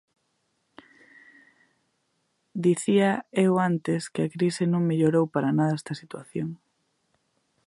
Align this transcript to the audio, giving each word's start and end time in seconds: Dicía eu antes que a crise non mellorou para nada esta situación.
Dicía 2.65 3.11
eu 3.45 3.53
antes 3.69 4.01
que 4.13 4.21
a 4.23 4.31
crise 4.35 4.63
non 4.73 4.87
mellorou 4.89 5.25
para 5.33 5.55
nada 5.57 5.77
esta 5.79 5.93
situación. 6.01 6.49